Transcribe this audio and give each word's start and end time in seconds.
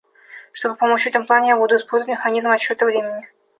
Чтобы 0.51 0.77
помочь 0.77 1.03
в 1.03 1.09
этом 1.09 1.27
плане, 1.27 1.49
я 1.49 1.57
буду 1.57 1.75
использовать 1.75 2.17
механизм 2.17 2.49
отсчета 2.49 2.87
времени. 2.87 3.29